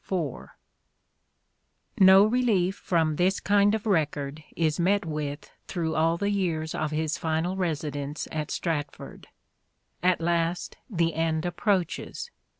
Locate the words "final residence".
7.19-8.27